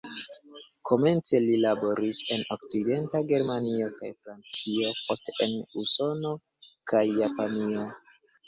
Komence 0.91 1.41
li 1.43 1.57
laboris 1.65 2.21
en 2.35 2.41
Okcidenta 2.55 3.21
Germanio 3.33 3.91
kaj 3.99 4.11
Francio, 4.23 4.95
poste 5.11 5.37
en 5.47 5.55
Usono 5.85 6.33
kaj 6.95 7.05
Japanio. 7.23 7.89